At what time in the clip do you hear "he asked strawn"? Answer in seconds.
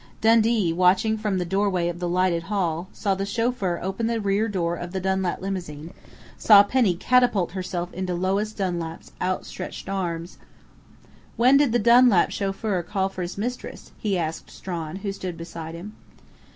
13.99-14.95